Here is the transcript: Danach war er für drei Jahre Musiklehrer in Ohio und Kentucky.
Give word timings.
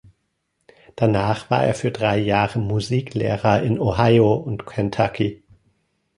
Danach 0.95 1.51
war 1.51 1.63
er 1.63 1.75
für 1.75 1.91
drei 1.91 2.17
Jahre 2.17 2.57
Musiklehrer 2.57 3.61
in 3.61 3.77
Ohio 3.79 4.33
und 4.33 4.65
Kentucky. 4.65 5.43